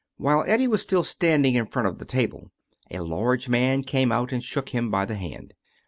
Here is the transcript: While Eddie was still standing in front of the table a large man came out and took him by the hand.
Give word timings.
While 0.17 0.43
Eddie 0.47 0.67
was 0.67 0.81
still 0.81 1.03
standing 1.03 1.53
in 1.53 1.67
front 1.67 1.87
of 1.87 1.99
the 1.99 2.05
table 2.05 2.49
a 2.89 3.01
large 3.03 3.47
man 3.47 3.83
came 3.83 4.11
out 4.11 4.31
and 4.31 4.41
took 4.41 4.69
him 4.69 4.89
by 4.89 5.05
the 5.05 5.13
hand. 5.13 5.53